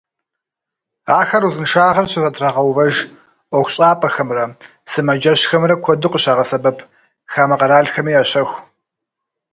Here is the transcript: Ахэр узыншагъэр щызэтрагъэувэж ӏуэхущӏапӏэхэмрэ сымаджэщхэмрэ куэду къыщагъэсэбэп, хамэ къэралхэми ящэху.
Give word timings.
Ахэр 1.19 1.43
узыншагъэр 1.47 2.07
щызэтрагъэувэж 2.11 2.95
ӏуэхущӏапӏэхэмрэ 3.49 4.43
сымаджэщхэмрэ 4.91 5.75
куэду 5.83 6.09
къыщагъэсэбэп, 6.11 6.77
хамэ 7.31 7.55
къэралхэми 7.59 8.11
ящэху. 8.21 8.57